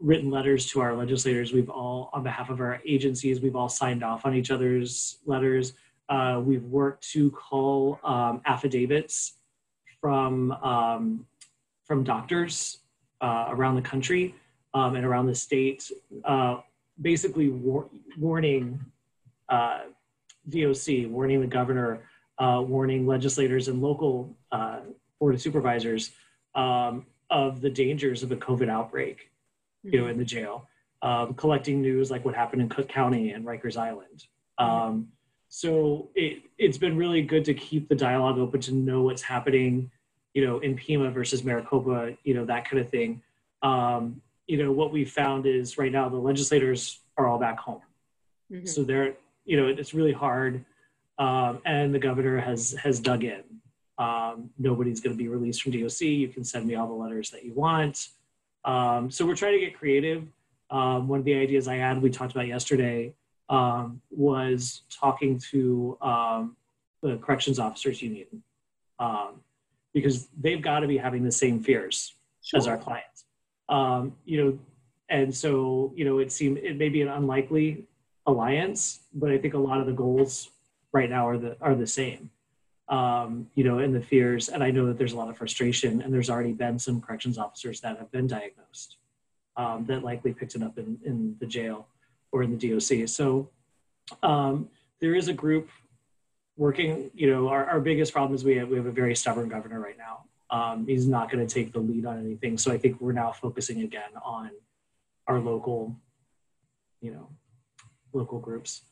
[0.00, 1.52] written letters to our legislators.
[1.52, 5.74] We've all, on behalf of our agencies, we've all signed off on each other's letters.
[6.08, 9.34] Uh, we've worked to call um, affidavits
[10.00, 11.26] from um,
[11.84, 12.78] from doctors
[13.20, 14.34] uh, around the country
[14.74, 15.90] um, and around the state
[16.24, 16.58] uh,
[17.00, 18.80] basically war- warning
[19.48, 19.80] uh,
[20.48, 22.02] DOC, warning the governor,
[22.38, 24.80] uh, warning legislators and local uh,
[25.18, 26.12] board of supervisors
[26.54, 29.30] um, of the dangers of a COVID outbreak,
[29.82, 30.10] you know, mm-hmm.
[30.10, 30.66] in the jail.
[31.02, 34.26] Um, collecting news like what happened in Cook County and Rikers Island.
[34.58, 34.70] Mm-hmm.
[34.70, 35.08] Um,
[35.48, 39.90] so it, it's been really good to keep the dialogue open to know what's happening,
[40.34, 43.22] you know, in Pima versus Maricopa, you know, that kind of thing.
[43.62, 47.82] Um, you know, what we found is right now the legislators are all back home.
[48.52, 48.66] Mm-hmm.
[48.66, 49.14] So they're,
[49.44, 50.64] you know, it's really hard.
[51.18, 53.42] Um, and the governor has has dug in.
[54.00, 56.00] Um, nobody's going to be released from DOC.
[56.00, 58.08] You can send me all the letters that you want.
[58.64, 60.24] Um, so we're trying to get creative.
[60.70, 63.14] Um, one of the ideas I had, we talked about yesterday,
[63.48, 66.56] um, was talking to um,
[67.02, 68.26] the corrections officers union
[69.92, 72.58] because they've got to be having the same fears sure.
[72.58, 73.10] as our clients
[73.70, 74.58] um, you know,
[75.08, 77.84] and so you know, it seemed it may be an unlikely
[78.26, 80.50] alliance, but I think a lot of the goals
[80.92, 82.30] right now are the are the same.
[82.90, 86.02] Um, you know, and the fears, and I know that there's a lot of frustration,
[86.02, 88.96] and there's already been some corrections officers that have been diagnosed
[89.56, 91.86] um, that likely picked it up in, in the jail
[92.32, 93.08] or in the DOC.
[93.08, 93.48] So
[94.24, 94.68] um,
[95.00, 95.68] there is a group
[96.56, 97.12] working.
[97.14, 99.78] You know, our, our biggest problem is we have we have a very stubborn governor
[99.78, 102.58] right now, um, he's not going to take the lead on anything.
[102.58, 104.50] So I think we're now focusing again on
[105.26, 105.96] our local,
[107.00, 107.28] you know,
[108.12, 108.82] local groups.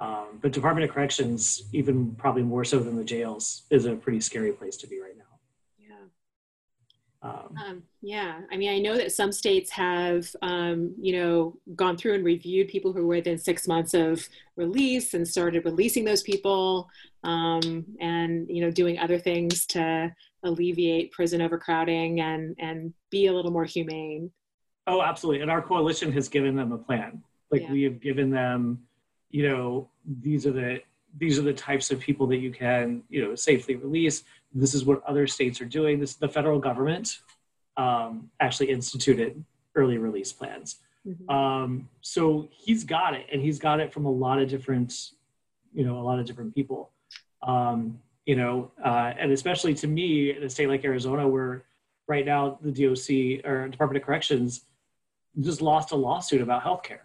[0.00, 4.20] Um, but Department of Corrections, even probably more so than the jails, is a pretty
[4.20, 5.24] scary place to be right now.
[7.24, 11.96] Um, um, yeah, I mean, I know that some states have, um, you know, gone
[11.96, 16.22] through and reviewed people who were within six months of release and started releasing those
[16.22, 16.90] people,
[17.22, 23.32] um, and you know, doing other things to alleviate prison overcrowding and and be a
[23.32, 24.30] little more humane.
[24.86, 27.22] Oh, absolutely, and our coalition has given them a plan.
[27.50, 27.72] Like yeah.
[27.72, 28.82] we have given them,
[29.34, 29.88] you know,
[30.22, 30.80] these are the
[31.18, 34.22] these are the types of people that you can, you know, safely release
[34.54, 35.98] this is what other states are doing.
[35.98, 37.18] This the federal government
[37.76, 39.42] um, actually instituted
[39.74, 40.76] early release plans.
[41.06, 41.28] Mm-hmm.
[41.28, 45.10] Um, so he's got it, and he's got it from a lot of different,
[45.74, 46.92] you know, a lot of different people.
[47.42, 51.64] Um, you know, uh, and especially to me, in a state like Arizona, where
[52.06, 54.62] right now the DOC or Department of Corrections
[55.40, 57.00] just lost a lawsuit about healthcare.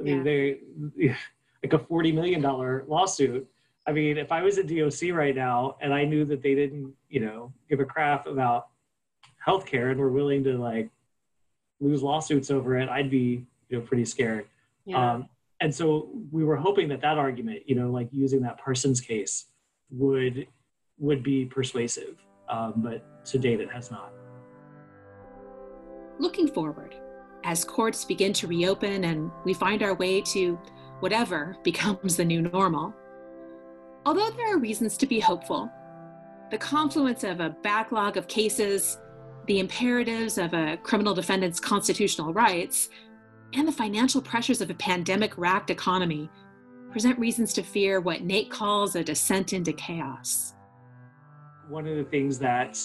[0.00, 0.22] I mean, yeah.
[0.24, 1.16] they
[1.62, 3.48] like a forty million dollar lawsuit
[3.88, 6.92] I mean, if I was at DOC right now and I knew that they didn't,
[7.08, 8.68] you know, give a crap about
[9.44, 10.90] healthcare and were willing to like
[11.80, 14.44] lose lawsuits over it, I'd be, you know, pretty scared.
[14.84, 15.12] Yeah.
[15.12, 15.28] Um,
[15.62, 19.46] and so we were hoping that that argument, you know, like using that Parsons case,
[19.90, 20.46] would
[20.98, 22.18] would be persuasive,
[22.50, 24.12] um, but to date it has not.
[26.18, 26.94] Looking forward,
[27.44, 30.58] as courts begin to reopen and we find our way to
[31.00, 32.94] whatever becomes the new normal,
[34.06, 35.70] although there are reasons to be hopeful,
[36.50, 38.98] the confluence of a backlog of cases,
[39.46, 42.88] the imperatives of a criminal defendant's constitutional rights,
[43.54, 46.30] and the financial pressures of a pandemic racked economy
[46.90, 50.54] present reasons to fear what Nate calls a descent into chaos.
[51.68, 52.78] One of the things that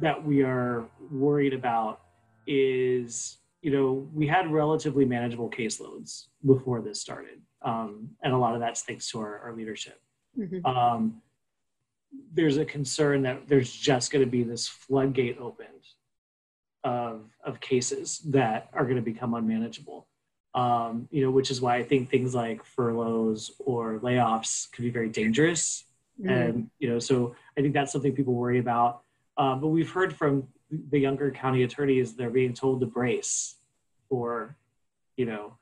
[0.00, 2.00] that we are worried about
[2.46, 8.54] is, you know, we had relatively manageable caseloads before this started, um, and a lot
[8.54, 10.00] of that's thanks to our, our leadership.
[10.38, 10.64] Mm-hmm.
[10.64, 11.20] Um,
[12.32, 15.68] there's a concern that there's just going to be this floodgate opened
[16.82, 20.08] of of cases that are going to become unmanageable.
[20.54, 24.90] Um, you know, which is why I think things like furloughs or layoffs can be
[24.90, 25.84] very dangerous.
[26.18, 26.30] Mm-hmm.
[26.30, 29.02] And you know, so I think that's something people worry about.
[29.36, 33.56] Uh, but we've heard from the younger county attorneys they're being told to brace
[34.08, 34.56] for,
[35.16, 35.58] you know,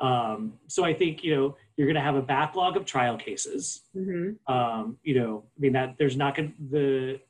[0.00, 3.82] um, so I think you know you're going to have a backlog of trial cases.
[3.96, 4.52] Mm-hmm.
[4.52, 7.20] Um, you know, I mean that there's not going the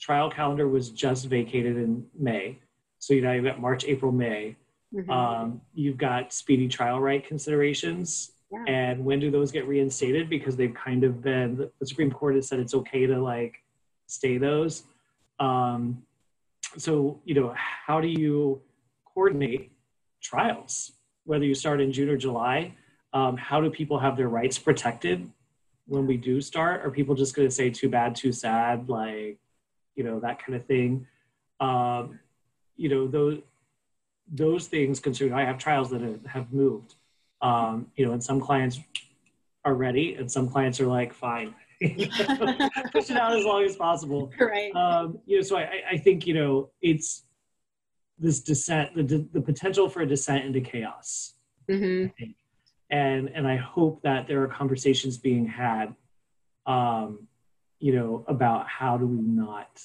[0.00, 2.58] trial calendar was just vacated in May,
[2.98, 4.56] so you know you've got March, April, May.
[4.94, 5.10] Mm-hmm.
[5.10, 8.64] Um, you've got speedy trial right considerations, yeah.
[8.66, 10.30] and when do those get reinstated?
[10.30, 13.56] Because they've kind of been the Supreme Court has said it's okay to like
[14.06, 14.84] stay those.
[15.40, 16.04] Um,
[16.76, 18.62] so you know, how do you
[19.20, 19.70] coordinate
[20.22, 20.92] trials?
[21.24, 22.74] whether you start in June or July,
[23.12, 25.30] um, how do people have their rights protected
[25.86, 26.84] when we do start?
[26.84, 29.38] Are people just going to say too bad, too sad, like,
[29.94, 31.06] you know, that kind of thing?
[31.60, 32.18] Um,
[32.76, 33.38] you know, those
[34.32, 36.94] those things considering I have trials that have, have moved.
[37.42, 38.80] Um, you know, and some clients
[39.64, 44.32] are ready, and some clients are like, fine, push it out as long as possible.
[44.40, 44.74] Right.
[44.74, 47.24] Um, you know, so I, I think you know it's
[48.20, 51.34] this descent, the, the potential for a descent into chaos.
[51.68, 52.30] Mm-hmm.
[52.90, 55.94] And and I hope that there are conversations being had,
[56.66, 57.26] um,
[57.78, 59.80] you know, about how do we not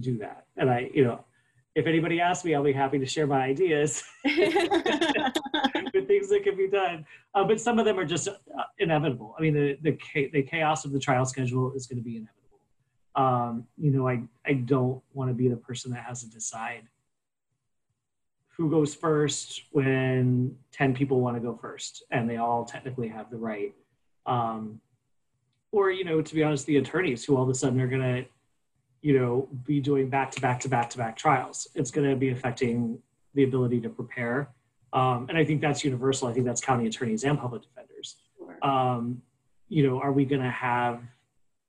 [0.00, 0.46] do that.
[0.56, 1.24] And I, you know,
[1.74, 6.56] if anybody asks me, I'll be happy to share my ideas with things that can
[6.56, 7.06] be done.
[7.34, 8.32] Uh, but some of them are just uh,
[8.78, 9.34] inevitable.
[9.38, 12.34] I mean, the, the, the chaos of the trial schedule is going to be inevitable.
[13.14, 16.88] Um, you know, I, I don't want to be the person that has to decide
[18.58, 23.30] who goes first when 10 people want to go first and they all technically have
[23.30, 23.72] the right
[24.26, 24.80] um,
[25.70, 28.02] or you know to be honest the attorneys who all of a sudden are going
[28.02, 28.28] to
[29.00, 31.68] you know be doing back to back to back to back trials.
[31.76, 32.98] It's going to be affecting
[33.34, 34.48] the ability to prepare
[34.92, 36.28] um, and i think that's universal.
[36.28, 38.16] I think that's county attorneys and public defenders.
[38.62, 39.22] Um,
[39.68, 41.00] you know are we going to have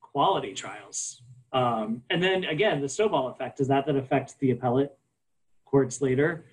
[0.02, 1.22] quality trials?
[1.54, 4.98] Um, and then again the snowball effect does that then affect the appellate
[5.66, 6.46] courts later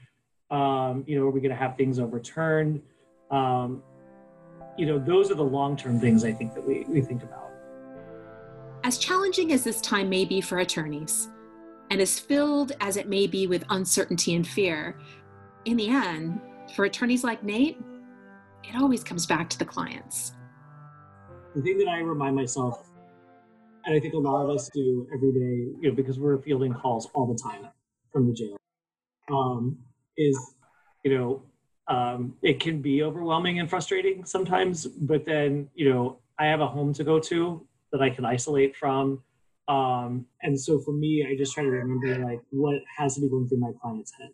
[0.51, 2.83] um, you know, are we going to have things overturned?
[3.31, 3.83] Um,
[4.77, 7.51] you know, those are the long term things I think that we, we think about.
[8.85, 11.29] As challenging as this time may be for attorneys,
[11.91, 14.99] and as filled as it may be with uncertainty and fear,
[15.65, 16.41] in the end,
[16.75, 17.79] for attorneys like Nate,
[18.65, 20.33] it always comes back to the clients.
[21.55, 22.91] The thing that I remind myself,
[23.85, 26.75] and I think a lot of us do every day, you know, because we're fielding
[26.75, 27.69] calls all the time
[28.13, 28.57] from the jail,
[29.33, 29.79] um,
[30.17, 30.39] is,
[31.05, 31.43] you know,
[31.89, 36.67] um, it can be overwhelming and frustrating sometimes, but then, you know, I have a
[36.67, 39.23] home to go to that I can isolate from.
[39.69, 43.29] Um, and so for me, I just try to remember like what has to be
[43.29, 44.31] going through my client's head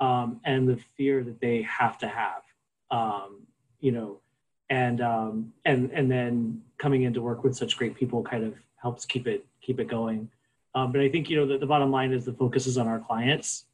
[0.00, 2.42] um, and the fear that they have to have,
[2.90, 3.46] um,
[3.80, 4.20] you know,
[4.68, 8.54] and um, and and then coming in to work with such great people kind of
[8.82, 10.28] helps keep it keep it going.
[10.74, 12.88] Um, but I think you know the, the bottom line is the focus is on
[12.88, 13.64] our clients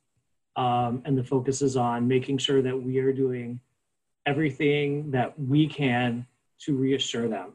[0.56, 3.60] um, and the focus is on making sure that we are doing
[4.26, 6.26] everything that we can
[6.60, 7.52] to reassure them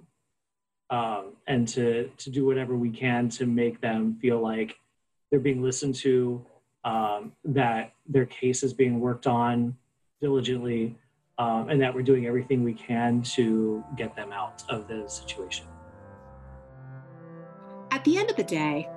[0.89, 4.77] um, and to, to do whatever we can to make them feel like
[5.29, 6.45] they're being listened to,
[6.83, 9.75] um, that their case is being worked on
[10.21, 10.97] diligently,
[11.37, 15.65] um, and that we're doing everything we can to get them out of the situation.
[17.91, 18.89] At the end of the day,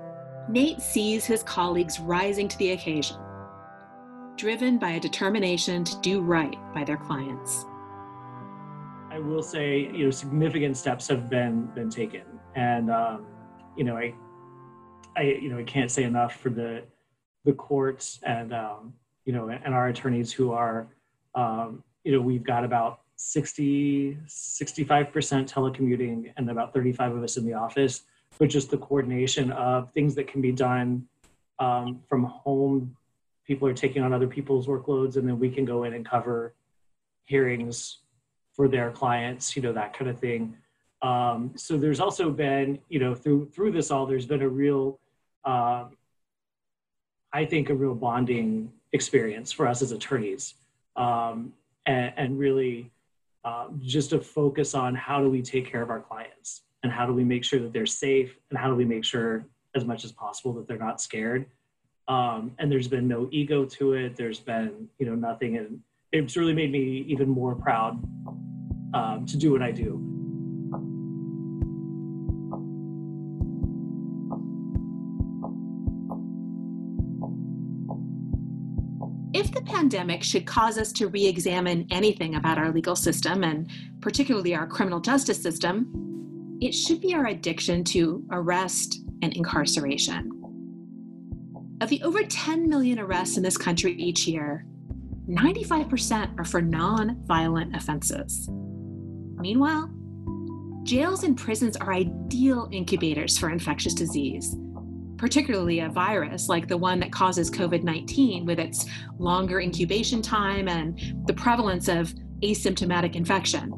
[0.48, 3.16] Nate sees his colleagues rising to the occasion
[4.40, 7.66] driven by a determination to do right by their clients.
[9.10, 12.22] I will say, you know, significant steps have been been taken,
[12.54, 13.26] and um,
[13.76, 14.14] you know, I,
[15.14, 16.84] I, you know, I can't say enough for the
[17.44, 18.94] the courts and um,
[19.26, 20.88] you know, and our attorneys who are,
[21.34, 27.44] um, you know, we've got about 60, 65% telecommuting and about 35 of us in
[27.44, 28.04] the office,
[28.38, 31.06] but just the coordination of things that can be done
[31.58, 32.96] um, from home
[33.50, 36.54] people are taking on other people's workloads and then we can go in and cover
[37.24, 37.98] hearings
[38.52, 40.56] for their clients you know that kind of thing.
[41.02, 45.00] Um, so there's also been you know through through this all there's been a real
[45.44, 45.96] um,
[47.32, 50.54] i think a real bonding experience for us as attorneys.
[50.94, 51.52] Um,
[51.86, 52.92] and, and, really
[53.44, 57.06] uh, just to focus on how do we take care of our clients and how
[57.06, 59.44] do we make sure that they're safe and how do we make sure
[59.74, 61.46] as much as possible that they're not scared
[62.10, 64.16] um, and there's been no ego to it.
[64.16, 65.56] There's been you know nothing.
[65.56, 65.78] And
[66.10, 68.02] it's really made me even more proud
[68.92, 70.06] um, to do what i do.
[79.32, 83.70] If the pandemic should cause us to re examine anything about our legal system, and
[84.00, 90.39] particularly our criminal justice system, it should be our addiction to arrest and incarceration.
[91.80, 94.66] Of the over 10 million arrests in this country each year,
[95.28, 98.48] 95% are for non violent offenses.
[98.50, 99.90] Meanwhile,
[100.82, 104.54] jails and prisons are ideal incubators for infectious disease,
[105.16, 108.84] particularly a virus like the one that causes COVID 19, with its
[109.18, 113.72] longer incubation time and the prevalence of asymptomatic infection.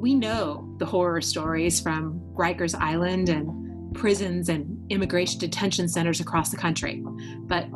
[0.00, 6.50] We know the horror stories from Rikers Island and prisons and immigration detention centers across
[6.50, 7.02] the country.
[7.40, 7.68] But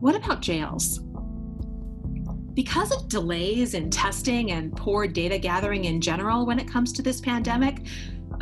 [0.00, 1.00] what about jails?
[2.54, 7.02] Because of delays in testing and poor data gathering in general when it comes to
[7.02, 7.86] this pandemic,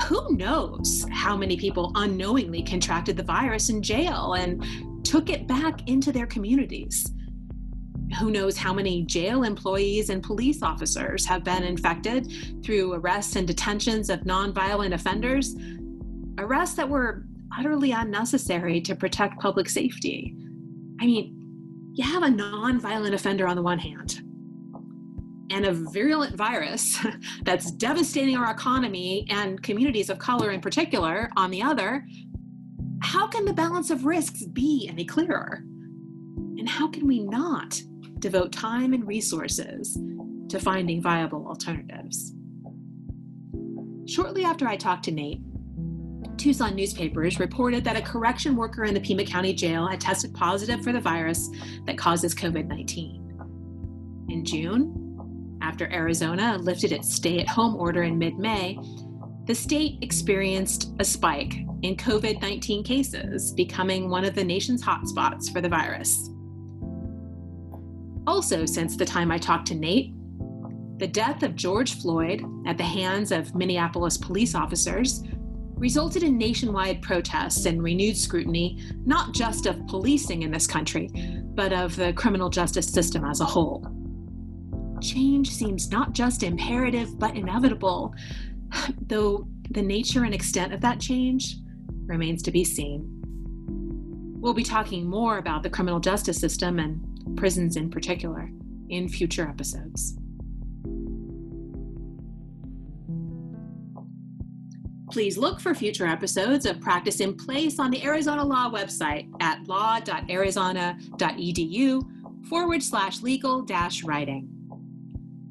[0.06, 4.64] who knows how many people unknowingly contracted the virus in jail and
[5.04, 7.12] took it back into their communities?
[8.18, 12.32] Who knows how many jail employees and police officers have been infected
[12.64, 15.54] through arrests and detentions of nonviolent offenders
[16.38, 17.24] arrests that were
[17.56, 20.34] utterly unnecessary to protect public safety.
[21.00, 21.34] I mean,
[21.94, 24.20] you have a nonviolent offender on the one hand
[25.50, 26.98] and a virulent virus
[27.42, 32.04] that's devastating our economy and communities of color in particular on the other.
[33.02, 35.62] How can the balance of risks be any clearer?
[36.58, 37.80] And how can we not
[38.18, 39.98] devote time and resources
[40.48, 42.34] to finding viable alternatives?
[44.06, 45.40] Shortly after I talked to Nate,
[46.38, 50.82] Tucson newspapers reported that a correction worker in the Pima County Jail had tested positive
[50.82, 51.50] for the virus
[51.86, 54.26] that causes COVID 19.
[54.30, 58.78] In June, after Arizona lifted its stay at home order in mid May,
[59.46, 65.52] the state experienced a spike in COVID 19 cases, becoming one of the nation's hotspots
[65.52, 66.30] for the virus.
[68.26, 70.12] Also, since the time I talked to Nate,
[70.98, 75.22] the death of George Floyd at the hands of Minneapolis police officers
[75.78, 81.08] resulted in nationwide protests and renewed scrutiny, not just of policing in this country,
[81.54, 83.86] but of the criminal justice system as a whole.
[85.00, 88.12] Change seems not just imperative, but inevitable,
[89.06, 91.56] though the nature and extent of that change
[92.06, 93.06] remains to be seen.
[94.40, 98.50] We'll be talking more about the criminal justice system and prisons in particular
[98.88, 100.16] in future episodes.
[105.18, 109.66] Please look for future episodes of Practice in Place on the Arizona Law website at
[109.66, 114.48] law.arizona.edu forward slash legal dash writing.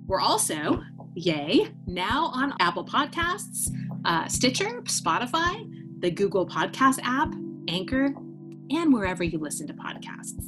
[0.05, 0.81] We're also,
[1.15, 3.69] yay, now on Apple Podcasts,
[4.05, 7.35] uh, Stitcher, Spotify, the Google Podcast app,
[7.67, 8.15] Anchor,
[8.69, 10.45] and wherever you listen to podcasts.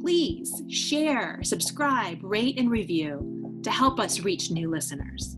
[0.00, 5.36] Please share, subscribe, rate, and review to help us reach new listeners.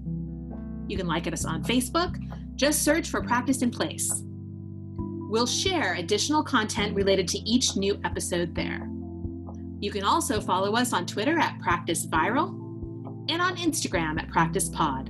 [0.88, 2.22] You can like us on Facebook
[2.58, 4.24] just search for Practice in Place.
[5.30, 8.90] We'll share additional content related to each new episode there.
[9.78, 12.48] You can also follow us on Twitter at Practice Viral
[13.30, 15.08] and on Instagram at Practice Pod.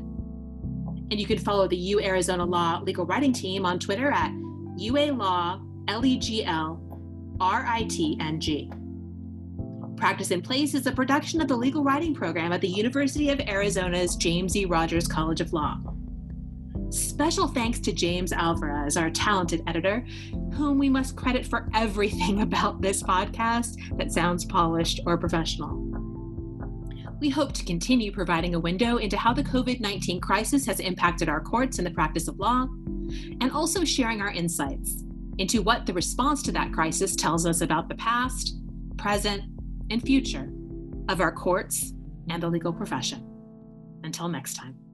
[1.10, 4.30] And you can follow the U Arizona Law Legal Writing Team on Twitter at
[4.76, 6.82] UA Law L E G L
[7.40, 8.70] R I T N G.
[9.96, 13.40] Practice in Place is a production of the legal writing program at the University of
[13.40, 14.66] Arizona's James E.
[14.66, 15.80] Rogers College of Law.
[16.90, 20.06] Special thanks to James Alvarez, our talented editor,
[20.54, 25.84] whom we must credit for everything about this podcast that sounds polished or professional.
[27.20, 31.28] We hope to continue providing a window into how the COVID 19 crisis has impacted
[31.28, 32.66] our courts and the practice of law,
[33.40, 35.04] and also sharing our insights
[35.38, 38.56] into what the response to that crisis tells us about the past,
[38.96, 39.42] present,
[39.90, 40.48] and future
[41.08, 41.92] of our courts
[42.30, 43.24] and the legal profession.
[44.04, 44.87] Until next time.